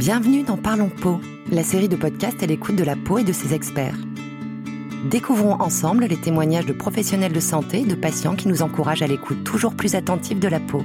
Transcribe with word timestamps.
Bienvenue 0.00 0.44
dans 0.44 0.56
Parlons 0.56 0.88
Peau, 0.88 1.20
la 1.52 1.62
série 1.62 1.90
de 1.90 1.94
podcasts 1.94 2.42
à 2.42 2.46
l'écoute 2.46 2.74
de 2.74 2.84
la 2.84 2.96
peau 2.96 3.18
et 3.18 3.22
de 3.22 3.34
ses 3.34 3.52
experts. 3.52 3.98
Découvrons 5.10 5.60
ensemble 5.60 6.06
les 6.06 6.16
témoignages 6.16 6.64
de 6.64 6.72
professionnels 6.72 7.34
de 7.34 7.38
santé 7.38 7.80
et 7.80 7.84
de 7.84 7.94
patients 7.94 8.34
qui 8.34 8.48
nous 8.48 8.62
encouragent 8.62 9.02
à 9.02 9.06
l'écoute 9.06 9.44
toujours 9.44 9.74
plus 9.74 9.96
attentive 9.96 10.38
de 10.38 10.48
la 10.48 10.58
peau. 10.58 10.82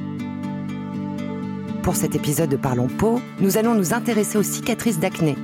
Pour 1.81 1.95
cet 1.95 2.13
épisode 2.13 2.49
de 2.49 2.57
Parlons 2.57 2.89
Peau, 2.89 3.21
nous 3.39 3.57
allons 3.57 3.73
nous 3.73 3.93
intéresser 3.93 4.37
aux 4.37 4.43
cicatrices 4.43 4.99
d'acné, 4.99 5.37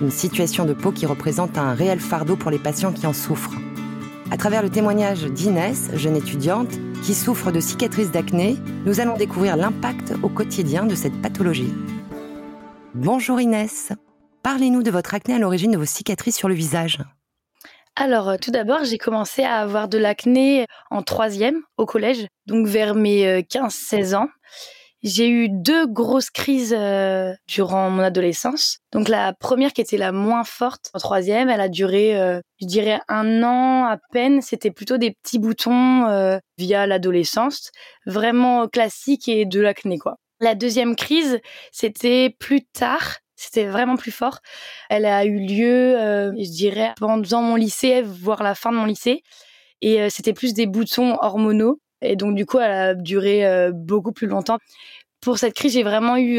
une 0.00 0.10
situation 0.10 0.64
de 0.64 0.72
peau 0.72 0.90
qui 0.90 1.04
représente 1.04 1.58
un 1.58 1.74
réel 1.74 2.00
fardeau 2.00 2.36
pour 2.36 2.50
les 2.50 2.58
patients 2.58 2.92
qui 2.92 3.06
en 3.06 3.12
souffrent. 3.12 3.58
À 4.30 4.38
travers 4.38 4.62
le 4.62 4.70
témoignage 4.70 5.24
d'Inès, 5.24 5.90
jeune 5.96 6.16
étudiante, 6.16 6.80
qui 7.02 7.12
souffre 7.12 7.52
de 7.52 7.60
cicatrices 7.60 8.10
d'acné, 8.10 8.56
nous 8.86 9.00
allons 9.00 9.18
découvrir 9.18 9.56
l'impact 9.58 10.14
au 10.22 10.30
quotidien 10.30 10.86
de 10.86 10.94
cette 10.94 11.20
pathologie. 11.20 11.74
Bonjour 12.94 13.40
Inès. 13.40 13.90
Parlez-nous 14.42 14.82
de 14.82 14.90
votre 14.90 15.14
acné 15.14 15.34
à 15.34 15.38
l'origine 15.38 15.70
de 15.70 15.78
vos 15.78 15.86
cicatrices 15.86 16.36
sur 16.36 16.48
le 16.48 16.54
visage. 16.54 16.98
Alors, 17.96 18.28
euh, 18.28 18.36
tout 18.36 18.50
d'abord, 18.50 18.84
j'ai 18.84 18.98
commencé 18.98 19.42
à 19.44 19.60
avoir 19.60 19.88
de 19.88 19.96
l'acné 19.96 20.66
en 20.90 21.02
troisième 21.02 21.62
au 21.78 21.86
collège, 21.86 22.26
donc 22.46 22.66
vers 22.66 22.94
mes 22.94 23.40
15-16 23.44 24.12
euh, 24.12 24.18
ans. 24.18 24.28
J'ai 25.02 25.30
eu 25.30 25.48
deux 25.48 25.86
grosses 25.86 26.28
crises 26.28 26.76
euh, 26.78 27.32
durant 27.48 27.88
mon 27.88 28.02
adolescence. 28.02 28.80
Donc 28.92 29.08
la 29.08 29.32
première 29.32 29.72
qui 29.72 29.80
était 29.80 29.96
la 29.96 30.12
moins 30.12 30.44
forte 30.44 30.90
en 30.92 30.98
troisième, 30.98 31.48
elle 31.48 31.62
a 31.62 31.70
duré, 31.70 32.12
je 32.60 32.66
dirais, 32.66 33.00
un 33.08 33.42
an 33.42 33.86
à 33.86 33.96
peine. 34.12 34.42
C'était 34.42 34.70
plutôt 34.70 34.98
des 34.98 35.12
petits 35.12 35.40
boutons 35.40 36.38
via 36.56 36.86
l'adolescence, 36.86 37.72
vraiment 38.06 38.68
classique 38.68 39.28
et 39.28 39.44
de 39.44 39.60
l'acné 39.60 39.98
quoi. 39.98 40.18
La 40.42 40.56
deuxième 40.56 40.96
crise, 40.96 41.38
c'était 41.70 42.34
plus 42.36 42.64
tard. 42.64 43.18
C'était 43.36 43.64
vraiment 43.64 43.94
plus 43.94 44.10
fort. 44.10 44.40
Elle 44.90 45.06
a 45.06 45.24
eu 45.24 45.38
lieu, 45.38 45.96
euh, 45.96 46.32
je 46.36 46.50
dirais, 46.50 46.94
pendant 46.98 47.42
mon 47.42 47.54
lycée, 47.54 48.02
voire 48.02 48.42
la 48.42 48.56
fin 48.56 48.72
de 48.72 48.76
mon 48.76 48.84
lycée. 48.84 49.22
Et 49.82 50.02
euh, 50.02 50.08
c'était 50.10 50.32
plus 50.32 50.52
des 50.52 50.66
boutons 50.66 51.16
hormonaux. 51.20 51.80
Et 52.00 52.16
donc, 52.16 52.34
du 52.34 52.44
coup, 52.44 52.58
elle 52.58 52.72
a 52.72 52.94
duré 52.96 53.46
euh, 53.46 53.70
beaucoup 53.72 54.10
plus 54.10 54.26
longtemps. 54.26 54.58
Pour 55.20 55.38
cette 55.38 55.54
crise, 55.54 55.74
j'ai 55.74 55.84
vraiment 55.84 56.16
eu 56.16 56.38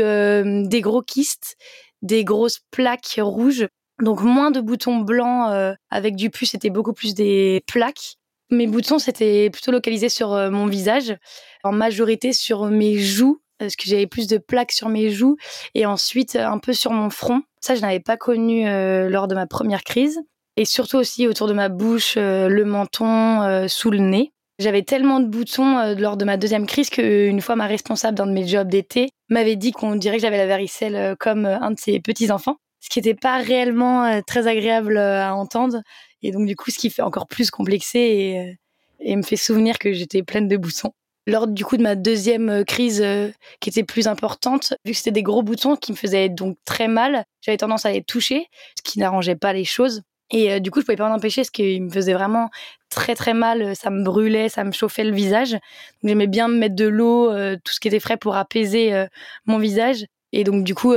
des 0.67 0.81
gros 0.81 1.01
kystes, 1.01 1.55
des 2.01 2.25
grosses 2.25 2.59
plaques 2.71 3.17
rouges. 3.17 3.67
Donc, 4.01 4.21
moins 4.21 4.51
de 4.51 4.59
boutons 4.59 4.97
blancs 4.97 5.75
avec 5.89 6.17
du 6.17 6.29
pus, 6.29 6.47
c'était 6.47 6.69
beaucoup 6.69 6.91
plus 6.91 7.13
des 7.13 7.63
plaques. 7.67 8.17
Mes 8.49 8.67
boutons, 8.67 8.99
c'était 8.99 9.49
plutôt 9.49 9.71
localisé 9.71 10.09
sur 10.09 10.31
mon 10.51 10.65
visage, 10.65 11.15
en 11.63 11.71
majorité 11.71 12.33
sur 12.33 12.65
mes 12.65 12.97
joues 12.99 13.39
parce 13.57 13.75
que 13.75 13.83
j'avais 13.85 14.07
plus 14.07 14.27
de 14.27 14.37
plaques 14.37 14.71
sur 14.71 14.89
mes 14.89 15.09
joues 15.09 15.37
et 15.75 15.85
ensuite 15.85 16.35
un 16.35 16.57
peu 16.57 16.73
sur 16.73 16.91
mon 16.91 17.09
front. 17.09 17.41
Ça, 17.61 17.75
je 17.75 17.81
n'avais 17.81 17.99
pas 17.99 18.17
connu 18.17 18.67
euh, 18.67 19.09
lors 19.09 19.27
de 19.27 19.35
ma 19.35 19.47
première 19.47 19.83
crise. 19.83 20.19
Et 20.55 20.65
surtout 20.65 20.97
aussi 20.97 21.27
autour 21.27 21.47
de 21.47 21.53
ma 21.53 21.69
bouche, 21.69 22.15
euh, 22.17 22.47
le 22.47 22.65
menton, 22.65 23.41
euh, 23.41 23.67
sous 23.67 23.89
le 23.89 23.99
nez. 23.99 24.33
J'avais 24.59 24.83
tellement 24.83 25.19
de 25.19 25.25
boutons 25.25 25.95
lors 25.95 26.15
de 26.15 26.25
ma 26.25 26.37
deuxième 26.37 26.67
crise 26.67 26.91
qu'une 26.91 27.41
fois 27.41 27.55
ma 27.55 27.65
responsable 27.65 28.15
d'un 28.15 28.27
de 28.27 28.33
mes 28.33 28.47
jobs 28.47 28.67
d'été 28.67 29.09
m'avait 29.29 29.55
dit 29.55 29.71
qu'on 29.71 29.95
dirait 29.95 30.17
que 30.17 30.21
j'avais 30.21 30.37
la 30.37 30.45
varicelle 30.45 31.15
comme 31.19 31.47
un 31.47 31.71
de 31.71 31.79
ses 31.79 31.99
petits-enfants. 31.99 32.57
Ce 32.79 32.87
qui 32.89 32.99
n'était 32.99 33.15
pas 33.15 33.39
réellement 33.39 34.21
très 34.27 34.45
agréable 34.45 34.99
à 34.99 35.33
entendre. 35.33 35.81
Et 36.21 36.31
donc 36.31 36.45
du 36.45 36.55
coup, 36.55 36.69
ce 36.69 36.77
qui 36.77 36.91
fait 36.91 37.01
encore 37.01 37.27
plus 37.27 37.49
complexé 37.49 37.99
et, 37.99 38.59
et 38.99 39.15
me 39.15 39.23
fait 39.23 39.37
souvenir 39.37 39.79
que 39.79 39.91
j'étais 39.91 40.21
pleine 40.21 40.47
de 40.47 40.55
boutons 40.55 40.93
lors 41.27 41.47
du 41.47 41.63
coup 41.65 41.77
de 41.77 41.83
ma 41.83 41.95
deuxième 41.95 42.49
euh, 42.49 42.63
crise 42.63 43.01
euh, 43.01 43.29
qui 43.59 43.69
était 43.69 43.83
plus 43.83 44.07
importante, 44.07 44.73
vu 44.85 44.91
que 44.91 44.97
c'était 44.97 45.11
des 45.11 45.23
gros 45.23 45.43
boutons 45.43 45.75
qui 45.75 45.91
me 45.91 45.97
faisaient 45.97 46.29
donc 46.29 46.57
très 46.65 46.87
mal, 46.87 47.23
j'avais 47.41 47.57
tendance 47.57 47.85
à 47.85 47.91
les 47.91 48.03
toucher, 48.03 48.47
ce 48.77 48.81
qui 48.83 48.99
n'arrangeait 48.99 49.35
pas 49.35 49.53
les 49.53 49.65
choses. 49.65 50.01
Et 50.31 50.51
euh, 50.51 50.59
du 50.59 50.71
coup, 50.71 50.81
je 50.81 50.85
pouvais 50.85 50.97
pas 50.97 51.07
m'en 51.07 51.15
empêcher, 51.15 51.41
parce 51.41 51.51
qu'il 51.51 51.83
me 51.83 51.89
faisait 51.89 52.13
vraiment 52.13 52.49
très 52.89 53.15
très 53.15 53.33
mal. 53.33 53.75
Ça 53.75 53.89
me 53.89 54.03
brûlait, 54.03 54.49
ça 54.49 54.63
me 54.63 54.71
chauffait 54.71 55.03
le 55.03 55.13
visage. 55.13 55.51
Donc 55.51 55.61
j'aimais 56.05 56.27
bien 56.27 56.47
me 56.47 56.57
mettre 56.57 56.75
de 56.75 56.87
l'eau, 56.87 57.31
tout 57.63 57.73
ce 57.73 57.79
qui 57.79 57.87
était 57.87 57.99
frais 57.99 58.17
pour 58.17 58.35
apaiser 58.35 59.07
mon 59.45 59.59
visage. 59.59 60.05
Et 60.31 60.43
donc 60.43 60.63
du 60.63 60.73
coup, 60.73 60.95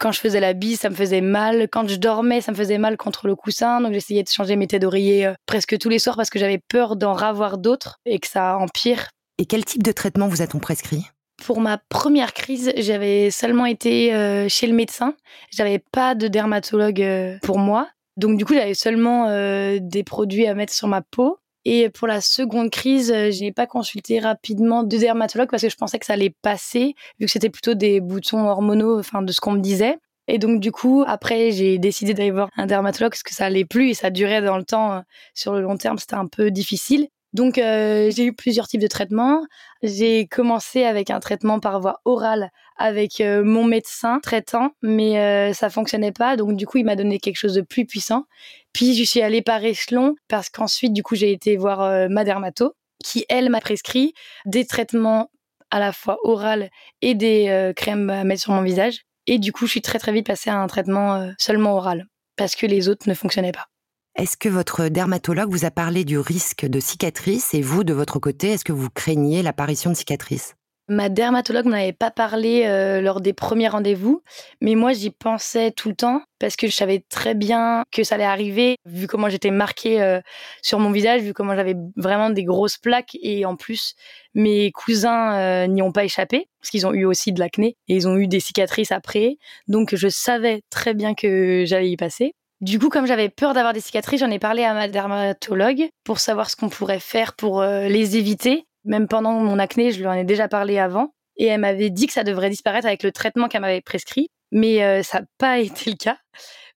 quand 0.00 0.12
je 0.12 0.18
faisais 0.18 0.40
la 0.40 0.52
bise, 0.52 0.80
ça 0.80 0.90
me 0.90 0.94
faisait 0.94 1.20
mal. 1.20 1.68
Quand 1.68 1.88
je 1.88 1.96
dormais, 1.96 2.40
ça 2.40 2.52
me 2.52 2.56
faisait 2.56 2.78
mal 2.78 2.96
contre 2.96 3.26
le 3.26 3.36
coussin. 3.36 3.80
Donc 3.80 3.92
j'essayais 3.92 4.22
de 4.22 4.28
changer 4.28 4.56
mes 4.56 4.66
têtes 4.66 4.82
d'oreiller 4.82 5.32
presque 5.46 5.78
tous 5.78 5.88
les 5.88 5.98
soirs 5.98 6.16
parce 6.16 6.30
que 6.30 6.38
j'avais 6.38 6.60
peur 6.68 6.96
d'en 6.96 7.12
ravoir 7.12 7.58
d'autres 7.58 7.98
et 8.04 8.18
que 8.18 8.28
ça 8.28 8.56
empire 8.58 9.10
et 9.42 9.44
quel 9.44 9.64
type 9.64 9.82
de 9.82 9.90
traitement 9.90 10.28
vous 10.28 10.40
a-t-on 10.40 10.60
prescrit? 10.60 11.02
Pour 11.44 11.60
ma 11.60 11.76
première 11.76 12.32
crise, 12.32 12.72
j'avais 12.76 13.32
seulement 13.32 13.66
été 13.66 14.14
euh, 14.14 14.48
chez 14.48 14.68
le 14.68 14.72
médecin. 14.72 15.16
J'avais 15.50 15.80
pas 15.80 16.14
de 16.14 16.28
dermatologue 16.28 17.02
euh, 17.02 17.38
pour 17.42 17.58
moi. 17.58 17.88
Donc 18.16 18.38
du 18.38 18.44
coup, 18.44 18.54
j'avais 18.54 18.74
seulement 18.74 19.26
euh, 19.26 19.80
des 19.80 20.04
produits 20.04 20.46
à 20.46 20.54
mettre 20.54 20.72
sur 20.72 20.86
ma 20.86 21.02
peau. 21.02 21.38
Et 21.64 21.90
pour 21.90 22.06
la 22.06 22.20
seconde 22.20 22.70
crise, 22.70 23.08
je 23.08 23.40
n'ai 23.40 23.50
pas 23.50 23.66
consulté 23.66 24.20
rapidement 24.20 24.84
de 24.84 24.96
dermatologue 24.96 25.50
parce 25.50 25.64
que 25.64 25.68
je 25.68 25.76
pensais 25.76 25.98
que 25.98 26.06
ça 26.06 26.12
allait 26.12 26.34
passer, 26.42 26.94
vu 27.18 27.26
que 27.26 27.32
c'était 27.32 27.50
plutôt 27.50 27.74
des 27.74 28.00
boutons 28.00 28.46
hormonaux, 28.46 29.00
enfin 29.00 29.22
de 29.22 29.32
ce 29.32 29.40
qu'on 29.40 29.52
me 29.52 29.60
disait. 29.60 29.98
Et 30.28 30.38
donc 30.38 30.60
du 30.60 30.70
coup, 30.70 31.02
après, 31.04 31.50
j'ai 31.50 31.78
décidé 31.78 32.14
d'aller 32.14 32.30
voir 32.30 32.48
un 32.56 32.66
dermatologue 32.66 33.10
parce 33.10 33.24
que 33.24 33.34
ça 33.34 33.46
allait 33.46 33.64
plus 33.64 33.90
et 33.90 33.94
ça 33.94 34.10
durait 34.10 34.40
dans 34.40 34.56
le 34.56 34.64
temps. 34.64 35.02
Sur 35.34 35.54
le 35.54 35.62
long 35.62 35.76
terme, 35.76 35.98
c'était 35.98 36.14
un 36.14 36.28
peu 36.28 36.52
difficile. 36.52 37.08
Donc 37.32 37.56
euh, 37.56 38.10
j'ai 38.14 38.26
eu 38.26 38.34
plusieurs 38.34 38.68
types 38.68 38.80
de 38.80 38.86
traitements. 38.86 39.44
J'ai 39.82 40.26
commencé 40.26 40.84
avec 40.84 41.10
un 41.10 41.20
traitement 41.20 41.60
par 41.60 41.80
voie 41.80 42.00
orale 42.04 42.50
avec 42.76 43.20
euh, 43.20 43.42
mon 43.44 43.64
médecin 43.64 44.20
traitant, 44.20 44.72
mais 44.82 45.18
euh, 45.18 45.52
ça 45.52 45.70
fonctionnait 45.70 46.12
pas. 46.12 46.36
Donc 46.36 46.56
du 46.56 46.66
coup 46.66 46.78
il 46.78 46.84
m'a 46.84 46.96
donné 46.96 47.18
quelque 47.18 47.36
chose 47.36 47.54
de 47.54 47.62
plus 47.62 47.86
puissant. 47.86 48.24
Puis 48.72 48.94
je 48.94 49.04
suis 49.04 49.22
allée 49.22 49.42
par 49.42 49.64
échelon 49.64 50.14
parce 50.28 50.50
qu'ensuite 50.50 50.92
du 50.92 51.02
coup 51.02 51.14
j'ai 51.14 51.32
été 51.32 51.56
voir 51.56 52.08
ma 52.10 52.24
dermato 52.24 52.74
qui 53.04 53.24
elle 53.28 53.50
m'a 53.50 53.60
prescrit 53.60 54.14
des 54.46 54.66
traitements 54.66 55.30
à 55.70 55.80
la 55.80 55.92
fois 55.92 56.18
oral 56.24 56.70
et 57.00 57.14
des 57.14 57.72
crèmes 57.76 58.10
à 58.10 58.24
mettre 58.24 58.42
sur 58.42 58.52
mon 58.52 58.62
visage. 58.62 59.02
Et 59.26 59.38
du 59.38 59.52
coup 59.52 59.66
je 59.66 59.72
suis 59.72 59.82
très 59.82 59.98
très 59.98 60.12
vite 60.12 60.26
passée 60.26 60.50
à 60.50 60.56
un 60.56 60.66
traitement 60.66 61.32
seulement 61.38 61.76
oral 61.76 62.06
parce 62.36 62.56
que 62.56 62.66
les 62.66 62.88
autres 62.88 63.08
ne 63.08 63.14
fonctionnaient 63.14 63.52
pas. 63.52 63.71
Est-ce 64.14 64.36
que 64.36 64.50
votre 64.50 64.88
dermatologue 64.88 65.50
vous 65.50 65.64
a 65.64 65.70
parlé 65.70 66.04
du 66.04 66.18
risque 66.18 66.66
de 66.66 66.80
cicatrices 66.80 67.54
et 67.54 67.62
vous, 67.62 67.82
de 67.82 67.94
votre 67.94 68.18
côté, 68.18 68.50
est-ce 68.50 68.64
que 68.64 68.72
vous 68.72 68.90
craignez 68.90 69.42
l'apparition 69.42 69.88
de 69.88 69.96
cicatrices? 69.96 70.54
Ma 70.88 71.08
dermatologue 71.08 71.64
n'en 71.64 71.78
avait 71.78 71.94
pas 71.94 72.10
parlé 72.10 72.64
euh, 72.66 73.00
lors 73.00 73.22
des 73.22 73.32
premiers 73.32 73.68
rendez-vous, 73.68 74.22
mais 74.60 74.74
moi 74.74 74.92
j'y 74.92 75.10
pensais 75.10 75.70
tout 75.70 75.88
le 75.88 75.94
temps 75.94 76.20
parce 76.38 76.56
que 76.56 76.66
je 76.66 76.72
savais 76.72 77.02
très 77.08 77.34
bien 77.34 77.84
que 77.90 78.04
ça 78.04 78.16
allait 78.16 78.24
arriver, 78.24 78.76
vu 78.84 79.06
comment 79.06 79.30
j'étais 79.30 79.52
marquée 79.52 80.02
euh, 80.02 80.20
sur 80.60 80.78
mon 80.78 80.90
visage, 80.90 81.22
vu 81.22 81.32
comment 81.32 81.54
j'avais 81.54 81.76
vraiment 81.96 82.28
des 82.28 82.44
grosses 82.44 82.76
plaques 82.76 83.16
et 83.22 83.46
en 83.46 83.56
plus 83.56 83.94
mes 84.34 84.72
cousins 84.72 85.38
euh, 85.38 85.66
n'y 85.68 85.80
ont 85.80 85.92
pas 85.92 86.04
échappé 86.04 86.48
parce 86.60 86.70
qu'ils 86.70 86.86
ont 86.86 86.92
eu 86.92 87.06
aussi 87.06 87.32
de 87.32 87.40
l'acné 87.40 87.76
et 87.88 87.96
ils 87.96 88.08
ont 88.08 88.16
eu 88.18 88.26
des 88.26 88.40
cicatrices 88.40 88.92
après, 88.92 89.38
donc 89.68 89.94
je 89.94 90.08
savais 90.08 90.62
très 90.68 90.92
bien 90.92 91.14
que 91.14 91.64
j'allais 91.64 91.90
y 91.90 91.96
passer. 91.96 92.34
Du 92.62 92.78
coup, 92.78 92.90
comme 92.90 93.06
j'avais 93.06 93.28
peur 93.28 93.54
d'avoir 93.54 93.72
des 93.72 93.80
cicatrices, 93.80 94.20
j'en 94.20 94.30
ai 94.30 94.38
parlé 94.38 94.62
à 94.62 94.72
ma 94.72 94.86
dermatologue 94.86 95.88
pour 96.04 96.20
savoir 96.20 96.48
ce 96.48 96.54
qu'on 96.54 96.68
pourrait 96.68 97.00
faire 97.00 97.34
pour 97.34 97.60
euh, 97.60 97.88
les 97.88 98.16
éviter. 98.16 98.68
Même 98.84 99.08
pendant 99.08 99.32
mon 99.32 99.58
acné, 99.58 99.90
je 99.90 99.98
lui 99.98 100.06
en 100.06 100.12
ai 100.12 100.22
déjà 100.22 100.46
parlé 100.46 100.78
avant. 100.78 101.12
Et 101.36 101.46
elle 101.46 101.60
m'avait 101.60 101.90
dit 101.90 102.06
que 102.06 102.12
ça 102.12 102.22
devrait 102.22 102.50
disparaître 102.50 102.86
avec 102.86 103.02
le 103.02 103.10
traitement 103.10 103.48
qu'elle 103.48 103.62
m'avait 103.62 103.80
prescrit. 103.80 104.28
Mais 104.52 104.84
euh, 104.84 105.02
ça 105.02 105.20
n'a 105.20 105.26
pas 105.38 105.58
été 105.58 105.90
le 105.90 105.96
cas. 105.96 106.18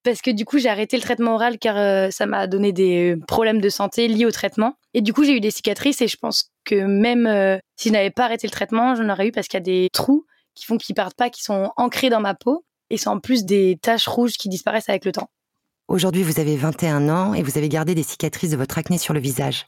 Parce 0.03 0.23
que 0.23 0.33
du 0.33 0.45
coup, 0.45 0.59
j'ai 0.59 0.69
arrêté 0.69 0.97
le 0.97 1.03
traitement 1.03 1.37
oral 1.37 1.57
car 1.57 1.77
euh, 1.77 2.11
ça 2.11 2.27
m'a 2.27 2.49
donné 2.49 2.73
des 2.73 3.15
problèmes 3.29 3.61
de 3.61 3.69
santé 3.69 4.09
liés 4.09 4.27
au 4.27 4.33
traitement. 4.33 4.75
Et 4.93 5.03
du 5.03 5.13
coup, 5.13 5.23
j'ai 5.23 5.37
eu 5.37 5.41
des 5.41 5.53
cicatrices 5.53 6.01
et 6.03 6.09
je 6.09 6.17
pense 6.17 6.51
que 6.65 6.75
même 6.75 7.61
si 7.77 7.91
je 7.91 7.93
n'avais 7.93 8.11
pas 8.11 8.25
arrêté 8.25 8.49
le 8.49 8.53
traitement, 8.53 8.97
j'en 8.97 9.09
aurais 9.09 9.29
eu 9.29 9.33
parce 9.33 9.47
qu'il 9.47 9.59
y 9.59 9.63
a 9.63 9.65
des 9.65 9.89
trous 9.93 10.27
qui 10.57 10.65
font 10.65 10.79
qu'ils 10.79 10.97
partent 10.97 11.17
pas, 11.17 11.31
qui 11.31 11.45
sont 11.45 11.71
ancrés 11.77 12.11
dans 12.11 12.21
ma 12.21 12.35
peau. 12.35 12.65
Et 12.91 12.97
c'est 12.97 13.09
en 13.09 13.21
plus 13.21 13.45
des 13.45 13.79
taches 13.81 14.09
rouges 14.09 14.33
qui 14.33 14.49
disparaissent 14.49 14.89
avec 14.89 15.05
le 15.05 15.13
temps. 15.13 15.29
Aujourd'hui, 15.89 16.25
vous 16.25 16.41
avez 16.41 16.57
21 16.57 17.09
ans 17.09 17.33
et 17.33 17.45
vous 17.45 17.59
avez 17.59 17.69
gardé 17.69 17.95
des 17.95 18.03
cicatrices 18.03 18.51
de 18.51 18.57
votre 18.57 18.77
acné 18.77 18.99
sur 18.99 19.15
le 19.15 19.21
visage. 19.21 19.67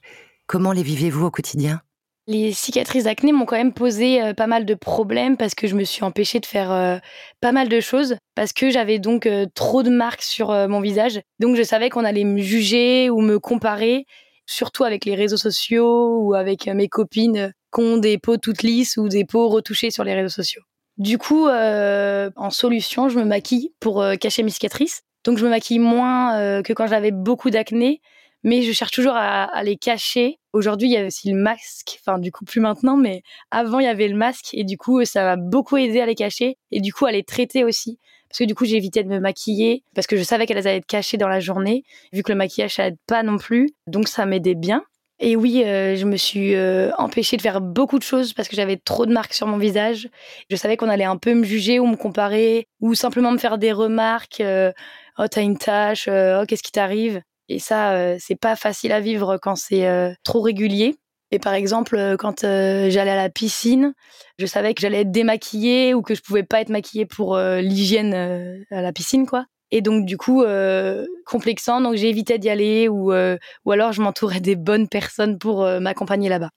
Comment 0.48 0.72
les 0.72 0.82
vivez-vous 0.82 1.26
au 1.26 1.30
quotidien? 1.30 1.80
Les 2.26 2.52
cicatrices 2.52 3.04
d'acné 3.04 3.30
m'ont 3.30 3.46
quand 3.46 3.56
même 3.56 3.72
posé 3.72 4.20
euh, 4.20 4.34
pas 4.34 4.48
mal 4.48 4.64
de 4.64 4.74
problèmes 4.74 5.36
parce 5.36 5.54
que 5.54 5.68
je 5.68 5.76
me 5.76 5.84
suis 5.84 6.02
empêchée 6.02 6.40
de 6.40 6.46
faire 6.46 6.72
euh, 6.72 6.98
pas 7.40 7.52
mal 7.52 7.68
de 7.68 7.78
choses 7.78 8.16
parce 8.34 8.52
que 8.52 8.68
j'avais 8.68 8.98
donc 8.98 9.26
euh, 9.26 9.46
trop 9.54 9.84
de 9.84 9.90
marques 9.90 10.22
sur 10.22 10.48
mon 10.68 10.80
visage. 10.80 11.20
Donc 11.38 11.54
je 11.54 11.62
savais 11.62 11.88
qu'on 11.88 12.04
allait 12.04 12.24
me 12.24 12.42
juger 12.42 13.10
ou 13.10 13.20
me 13.20 13.38
comparer, 13.38 14.04
surtout 14.44 14.82
avec 14.82 15.04
les 15.04 15.14
réseaux 15.14 15.36
sociaux 15.36 16.18
ou 16.18 16.34
avec 16.34 16.66
mes 16.66 16.88
copines 16.88 17.52
qui 17.72 17.80
ont 17.80 17.96
des 17.96 18.18
peaux 18.18 18.38
toutes 18.38 18.64
lisses 18.64 18.96
ou 18.96 19.08
des 19.08 19.24
peaux 19.24 19.48
retouchées 19.48 19.92
sur 19.92 20.02
les 20.02 20.14
réseaux 20.14 20.28
sociaux. 20.28 20.62
Du 20.98 21.16
coup, 21.16 21.48
en 21.48 22.50
solution, 22.50 23.08
je 23.08 23.18
me 23.18 23.24
maquille 23.24 23.72
pour 23.80 24.04
cacher 24.20 24.42
mes 24.42 24.50
cicatrices. 24.50 25.02
Donc 25.24 25.38
je 25.38 25.44
me 25.44 25.50
maquille 25.50 25.78
moins 25.78 26.38
euh, 26.38 26.62
que 26.62 26.72
quand 26.72 26.86
j'avais 26.86 27.10
beaucoup 27.10 27.50
d'acné, 27.50 28.00
mais 28.44 28.62
je 28.62 28.72
cherche 28.72 28.92
toujours 28.92 29.14
à, 29.14 29.62
les 29.62 29.76
cacher. 29.76 30.38
Aujourd'hui, 30.52 30.88
il 30.88 30.92
y 30.92 30.96
a 30.96 31.04
aussi 31.04 31.30
le 31.30 31.36
masque, 31.36 31.98
enfin 32.00 32.18
du 32.18 32.32
coup 32.32 32.44
plus 32.44 32.60
maintenant, 32.60 32.96
mais 32.96 33.22
avant 33.50 33.78
il 33.78 33.84
y 33.84 33.88
avait 33.88 34.08
le 34.08 34.16
masque 34.16 34.54
et 34.54 34.64
du 34.64 34.78
coup 34.78 35.04
ça 35.04 35.24
m'a 35.24 35.36
beaucoup 35.36 35.76
aidé 35.76 36.00
à 36.00 36.06
les 36.06 36.14
cacher 36.14 36.56
et 36.70 36.80
du 36.80 36.92
coup 36.92 37.04
à 37.04 37.12
les 37.12 37.24
traiter 37.24 37.64
aussi. 37.64 37.98
Parce 38.28 38.38
que 38.38 38.44
du 38.44 38.54
coup 38.54 38.64
j'évitais 38.64 39.02
de 39.04 39.08
me 39.08 39.20
maquiller 39.20 39.82
parce 39.94 40.06
que 40.06 40.16
je 40.16 40.22
savais 40.22 40.46
qu'elles 40.46 40.58
allaient 40.58 40.78
être 40.78 40.86
cachées 40.86 41.16
dans 41.16 41.28
la 41.28 41.40
journée, 41.40 41.82
vu 42.12 42.22
que 42.22 42.32
le 42.32 42.38
maquillage 42.38 42.76
ça 42.76 42.86
aide 42.86 42.96
pas 43.06 43.22
non 43.22 43.38
plus, 43.38 43.68
donc 43.86 44.08
ça 44.08 44.24
m'aidait 44.24 44.54
bien. 44.54 44.82
Et 45.20 45.34
oui, 45.34 45.64
euh, 45.64 45.96
je 45.96 46.04
me 46.04 46.16
suis 46.16 46.54
euh, 46.54 46.92
empêchée 46.96 47.36
de 47.36 47.42
faire 47.42 47.60
beaucoup 47.60 47.98
de 47.98 48.04
choses 48.04 48.32
parce 48.32 48.48
que 48.48 48.54
j'avais 48.54 48.76
trop 48.76 49.04
de 49.04 49.12
marques 49.12 49.34
sur 49.34 49.48
mon 49.48 49.58
visage. 49.58 50.08
Je 50.48 50.56
savais 50.56 50.76
qu'on 50.76 50.88
allait 50.88 51.04
un 51.04 51.16
peu 51.16 51.34
me 51.34 51.44
juger 51.44 51.80
ou 51.80 51.86
me 51.86 51.96
comparer 51.96 52.68
ou 52.80 52.94
simplement 52.94 53.32
me 53.32 53.38
faire 53.38 53.58
des 53.58 53.72
remarques. 53.72 54.40
Euh, 54.40 54.72
oh, 55.18 55.26
t'as 55.28 55.42
une 55.42 55.58
tâche. 55.58 56.08
oh, 56.08 56.44
qu'est-ce 56.46 56.62
qui 56.62 56.72
t'arrive? 56.72 57.20
Et 57.48 57.58
ça, 57.58 58.18
c'est 58.18 58.38
pas 58.38 58.56
facile 58.56 58.92
à 58.92 59.00
vivre 59.00 59.38
quand 59.40 59.56
c'est 59.56 59.88
trop 60.22 60.42
régulier. 60.42 60.96
Et 61.30 61.38
par 61.38 61.54
exemple, 61.54 62.16
quand 62.18 62.42
j'allais 62.42 63.10
à 63.10 63.16
la 63.16 63.30
piscine, 63.30 63.94
je 64.38 64.44
savais 64.44 64.74
que 64.74 64.82
j'allais 64.82 65.00
être 65.00 65.10
démaquillée 65.10 65.94
ou 65.94 66.02
que 66.02 66.14
je 66.14 66.20
pouvais 66.20 66.42
pas 66.42 66.60
être 66.60 66.68
maquillée 66.68 67.06
pour 67.06 67.38
l'hygiène 67.38 68.66
à 68.70 68.82
la 68.82 68.92
piscine, 68.92 69.26
quoi. 69.26 69.46
Et 69.70 69.82
donc 69.82 70.06
du 70.06 70.16
coup, 70.16 70.42
euh, 70.42 71.06
complexant, 71.26 71.80
donc 71.80 71.94
j'ai 71.96 72.08
évité 72.08 72.38
d'y 72.38 72.48
aller 72.48 72.88
ou, 72.88 73.12
euh, 73.12 73.36
ou 73.64 73.72
alors 73.72 73.92
je 73.92 74.00
m'entourais 74.00 74.40
des 74.40 74.56
bonnes 74.56 74.88
personnes 74.88 75.38
pour 75.38 75.64
euh, 75.64 75.78
m'accompagner 75.78 76.28
là-bas. 76.28 76.50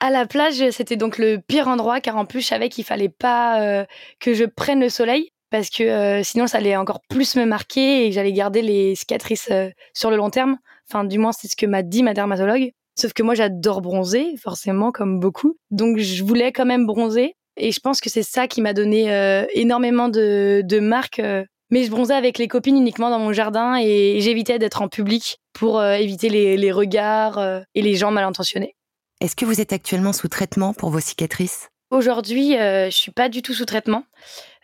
À 0.00 0.10
la 0.10 0.26
plage, 0.26 0.70
c'était 0.70 0.96
donc 0.96 1.18
le 1.18 1.38
pire 1.38 1.68
endroit 1.68 2.00
car 2.00 2.16
en 2.16 2.24
plus 2.24 2.42
je 2.42 2.46
savais 2.46 2.68
qu'il 2.68 2.84
fallait 2.84 3.08
pas 3.08 3.62
euh, 3.62 3.84
que 4.20 4.34
je 4.34 4.44
prenne 4.44 4.80
le 4.80 4.90
soleil 4.90 5.30
parce 5.50 5.70
que 5.70 6.22
sinon 6.22 6.46
ça 6.46 6.58
allait 6.58 6.76
encore 6.76 7.00
plus 7.08 7.34
me 7.34 7.46
marquer 7.46 8.06
et 8.06 8.12
j'allais 8.12 8.32
garder 8.32 8.60
les 8.60 8.94
cicatrices 8.94 9.50
sur 9.94 10.10
le 10.10 10.16
long 10.16 10.28
terme. 10.28 10.58
Enfin, 10.88 11.04
du 11.04 11.18
moins 11.18 11.32
c'est 11.32 11.48
ce 11.48 11.56
que 11.56 11.64
m'a 11.64 11.82
dit 11.82 12.02
ma 12.02 12.12
dermatologue. 12.12 12.70
Sauf 12.96 13.14
que 13.14 13.22
moi 13.22 13.34
j'adore 13.34 13.80
bronzer, 13.80 14.36
forcément 14.36 14.92
comme 14.92 15.20
beaucoup. 15.20 15.56
Donc 15.70 15.96
je 15.98 16.22
voulais 16.22 16.52
quand 16.52 16.66
même 16.66 16.84
bronzer 16.86 17.34
et 17.56 17.72
je 17.72 17.80
pense 17.80 18.02
que 18.02 18.10
c'est 18.10 18.22
ça 18.22 18.46
qui 18.46 18.60
m'a 18.60 18.74
donné 18.74 19.08
énormément 19.54 20.10
de, 20.10 20.60
de 20.64 20.80
marques 20.80 21.22
mais 21.70 21.84
je 21.84 21.90
bronzais 21.90 22.14
avec 22.14 22.38
les 22.38 22.48
copines 22.48 22.76
uniquement 22.76 23.10
dans 23.10 23.18
mon 23.18 23.32
jardin 23.32 23.76
et 23.76 24.20
j'évitais 24.20 24.58
d'être 24.58 24.82
en 24.82 24.88
public 24.88 25.38
pour 25.52 25.78
euh, 25.78 25.94
éviter 25.94 26.28
les, 26.28 26.72
regards 26.72 27.38
euh, 27.38 27.60
et 27.74 27.82
les 27.82 27.94
gens 27.94 28.10
mal 28.10 28.24
intentionnés. 28.24 28.74
Est-ce 29.20 29.36
que 29.36 29.44
vous 29.44 29.60
êtes 29.60 29.72
actuellement 29.72 30.12
sous 30.12 30.28
traitement 30.28 30.72
pour 30.72 30.90
vos 30.90 31.00
cicatrices? 31.00 31.68
Aujourd'hui, 31.90 32.56
euh, 32.56 32.86
je 32.86 32.96
suis 32.96 33.10
pas 33.10 33.28
du 33.28 33.42
tout 33.42 33.54
sous 33.54 33.64
traitement. 33.64 34.04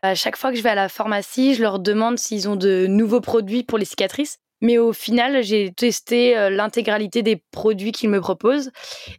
À 0.02 0.14
chaque 0.14 0.36
fois 0.36 0.50
que 0.50 0.56
je 0.56 0.62
vais 0.62 0.70
à 0.70 0.74
la 0.74 0.88
pharmacie, 0.88 1.54
je 1.54 1.62
leur 1.62 1.78
demande 1.78 2.18
s'ils 2.18 2.48
ont 2.48 2.56
de 2.56 2.86
nouveaux 2.86 3.22
produits 3.22 3.62
pour 3.64 3.78
les 3.78 3.86
cicatrices. 3.86 4.38
Mais 4.60 4.78
au 4.78 4.92
final, 4.92 5.42
j'ai 5.42 5.72
testé 5.72 6.34
l'intégralité 6.50 7.22
des 7.22 7.42
produits 7.50 7.92
qu'ils 7.92 8.08
me 8.08 8.20
proposent 8.20 8.70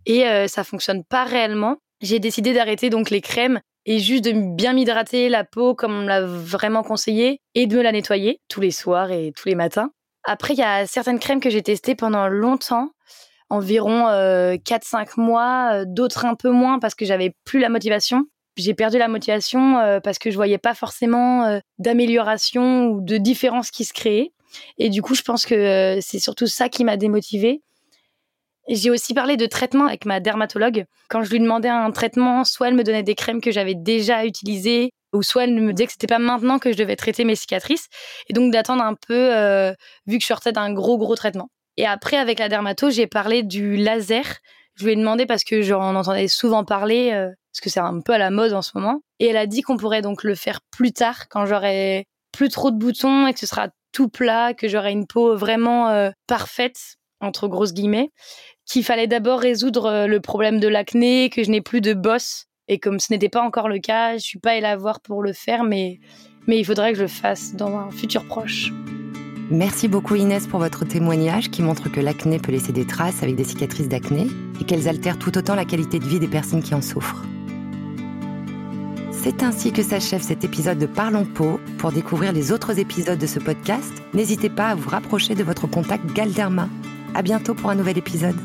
et 0.05 0.23
ça 0.47 0.63
fonctionne 0.63 1.03
pas 1.03 1.23
réellement. 1.23 1.77
J'ai 2.01 2.19
décidé 2.19 2.53
d'arrêter 2.53 2.89
donc 2.89 3.09
les 3.09 3.21
crèmes 3.21 3.59
et 3.85 3.99
juste 3.99 4.23
de 4.23 4.31
bien 4.31 4.73
m'hydrater 4.73 5.29
la 5.29 5.43
peau 5.43 5.75
comme 5.75 5.93
on 5.93 6.05
l'a 6.05 6.21
vraiment 6.21 6.83
conseillé 6.83 7.41
et 7.53 7.67
de 7.67 7.77
me 7.77 7.81
la 7.81 7.91
nettoyer 7.91 8.41
tous 8.49 8.61
les 8.61 8.71
soirs 8.71 9.11
et 9.11 9.31
tous 9.35 9.47
les 9.47 9.55
matins. 9.55 9.91
Après, 10.23 10.53
il 10.53 10.59
y 10.59 10.63
a 10.63 10.87
certaines 10.87 11.19
crèmes 11.19 11.39
que 11.39 11.51
j'ai 11.51 11.61
testées 11.61 11.93
pendant 11.93 12.27
longtemps, 12.27 12.89
environ 13.49 14.07
4-5 14.07 14.09
euh, 14.09 15.05
mois, 15.17 15.69
euh, 15.73 15.85
d'autres 15.87 16.25
un 16.25 16.35
peu 16.35 16.49
moins 16.49 16.79
parce 16.79 16.95
que 16.95 17.05
j'avais 17.05 17.35
plus 17.45 17.59
la 17.59 17.69
motivation. 17.69 18.25
J'ai 18.57 18.73
perdu 18.73 18.97
la 18.97 19.07
motivation 19.07 19.77
euh, 19.77 19.99
parce 19.99 20.17
que 20.17 20.31
je 20.31 20.35
voyais 20.35 20.57
pas 20.57 20.73
forcément 20.73 21.59
d'amélioration 21.77 22.87
ou 22.87 23.01
de 23.01 23.17
différence 23.17 23.69
qui 23.69 23.85
se 23.85 23.93
créait. 23.93 24.31
Et 24.79 24.89
du 24.89 25.01
coup, 25.01 25.13
je 25.13 25.21
pense 25.21 25.45
que 25.45 25.99
c'est 26.01 26.19
surtout 26.19 26.47
ça 26.47 26.69
qui 26.69 26.83
m'a 26.83 26.97
démotivée. 26.97 27.61
J'ai 28.67 28.89
aussi 28.89 29.13
parlé 29.13 29.37
de 29.37 29.45
traitement 29.45 29.85
avec 29.85 30.05
ma 30.05 30.19
dermatologue. 30.19 30.85
Quand 31.09 31.23
je 31.23 31.29
lui 31.29 31.39
demandais 31.39 31.69
un 31.69 31.91
traitement, 31.91 32.43
soit 32.43 32.69
elle 32.69 32.73
me 32.73 32.83
donnait 32.83 33.03
des 33.03 33.13
crèmes 33.13 33.41
que 33.41 33.51
j'avais 33.51 33.75
déjà 33.75 34.25
utilisées, 34.25 34.91
ou 35.13 35.21
soit 35.21 35.43
elle 35.43 35.53
me 35.53 35.71
disait 35.71 35.85
que 35.85 35.91
c'était 35.91 36.07
pas 36.07 36.19
maintenant 36.19 36.57
que 36.57 36.71
je 36.71 36.77
devais 36.77 36.95
traiter 36.95 37.25
mes 37.25 37.35
cicatrices, 37.35 37.87
et 38.27 38.33
donc 38.33 38.51
d'attendre 38.51 38.83
un 38.83 38.95
peu, 38.95 39.35
euh, 39.35 39.71
vu 40.07 40.17
que 40.17 40.23
je 40.23 40.27
sortais 40.27 40.51
d'un 40.51 40.73
gros 40.73 40.97
gros 40.97 41.15
traitement. 41.15 41.49
Et 41.77 41.85
après, 41.85 42.17
avec 42.17 42.39
la 42.39 42.49
dermato, 42.49 42.89
j'ai 42.89 43.05
parlé 43.05 43.43
du 43.43 43.75
laser. 43.75 44.37
Je 44.75 44.85
lui 44.85 44.93
ai 44.93 44.95
demandé 44.95 45.25
parce 45.25 45.43
que 45.43 45.61
j'en 45.61 45.95
entendais 45.95 46.27
souvent 46.27 46.63
parler, 46.63 47.11
euh, 47.13 47.29
parce 47.53 47.61
que 47.61 47.69
c'est 47.69 47.79
un 47.79 48.01
peu 48.01 48.13
à 48.13 48.17
la 48.17 48.31
mode 48.31 48.53
en 48.53 48.61
ce 48.63 48.71
moment. 48.73 49.01
Et 49.19 49.27
elle 49.27 49.37
a 49.37 49.45
dit 49.45 49.61
qu'on 49.61 49.77
pourrait 49.77 50.01
donc 50.01 50.23
le 50.23 50.33
faire 50.33 50.59
plus 50.71 50.91
tard, 50.91 51.27
quand 51.29 51.45
j'aurai 51.45 52.07
plus 52.31 52.49
trop 52.49 52.71
de 52.71 52.77
boutons 52.77 53.27
et 53.27 53.33
que 53.33 53.39
ce 53.39 53.45
sera 53.45 53.69
tout 53.91 54.09
plat, 54.09 54.53
que 54.53 54.67
j'aurai 54.67 54.91
une 54.91 55.05
peau 55.05 55.37
vraiment 55.37 55.89
euh, 55.89 56.09
parfaite 56.27 56.97
entre 57.21 57.47
grosses 57.47 57.73
guillemets 57.73 58.11
qu'il 58.65 58.83
fallait 58.83 59.07
d'abord 59.07 59.39
résoudre 59.39 59.85
euh, 59.85 60.07
le 60.07 60.19
problème 60.19 60.59
de 60.59 60.67
l'acné, 60.67 61.29
que 61.29 61.43
je 61.43 61.49
n'ai 61.49 61.61
plus 61.61 61.81
de 61.81 61.93
bosse. 61.93 62.45
Et 62.67 62.79
comme 62.79 62.99
ce 62.99 63.11
n'était 63.11 63.29
pas 63.29 63.41
encore 63.41 63.69
le 63.69 63.79
cas, 63.79 64.17
je 64.17 64.23
suis 64.23 64.39
pas 64.39 64.51
allée 64.51 64.75
voir 64.75 64.99
pour 64.99 65.21
le 65.21 65.33
faire, 65.33 65.63
mais, 65.63 65.99
mais 66.47 66.57
il 66.57 66.65
faudrait 66.65 66.91
que 66.91 66.97
je 66.97 67.03
le 67.03 67.07
fasse 67.07 67.55
dans 67.55 67.77
un 67.77 67.91
futur 67.91 68.25
proche. 68.25 68.71
Merci 69.51 69.87
beaucoup 69.87 70.15
Inès 70.15 70.47
pour 70.47 70.59
votre 70.59 70.85
témoignage 70.85 71.51
qui 71.51 71.61
montre 71.61 71.91
que 71.91 71.99
l'acné 71.99 72.39
peut 72.39 72.51
laisser 72.51 72.71
des 72.71 72.87
traces 72.87 73.21
avec 73.21 73.35
des 73.35 73.43
cicatrices 73.43 73.87
d'acné 73.87 74.25
et 74.59 74.63
qu'elles 74.63 74.87
altèrent 74.87 75.19
tout 75.19 75.37
autant 75.37 75.53
la 75.53 75.65
qualité 75.65 75.99
de 75.99 76.05
vie 76.05 76.19
des 76.19 76.27
personnes 76.27 76.63
qui 76.63 76.73
en 76.73 76.81
souffrent. 76.81 77.23
C'est 79.11 79.43
ainsi 79.43 79.71
que 79.71 79.83
s'achève 79.83 80.21
cet 80.21 80.43
épisode 80.43 80.79
de 80.79 80.85
Parlons 80.87 81.25
Peau. 81.25 81.59
Pour 81.77 81.91
découvrir 81.91 82.31
les 82.31 82.51
autres 82.51 82.79
épisodes 82.79 83.19
de 83.19 83.27
ce 83.27 83.39
podcast, 83.39 83.91
n'hésitez 84.13 84.49
pas 84.49 84.69
à 84.69 84.75
vous 84.75 84.89
rapprocher 84.89 85.35
de 85.35 85.43
votre 85.43 85.67
contact 85.67 86.05
Galderma. 86.13 86.69
À 87.13 87.21
bientôt 87.21 87.53
pour 87.53 87.69
un 87.69 87.75
nouvel 87.75 87.97
épisode. 87.97 88.35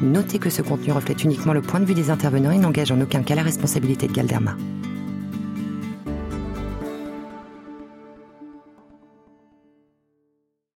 Notez 0.00 0.38
que 0.38 0.48
ce 0.48 0.62
contenu 0.62 0.92
reflète 0.92 1.24
uniquement 1.24 1.52
le 1.52 1.60
point 1.60 1.80
de 1.80 1.84
vue 1.84 1.94
des 1.94 2.10
intervenants 2.10 2.52
et 2.52 2.58
n'engage 2.58 2.92
en 2.92 3.00
aucun 3.00 3.22
cas 3.22 3.34
la 3.34 3.42
responsabilité 3.42 4.06
de 4.06 4.12
Galderma. 4.12 4.56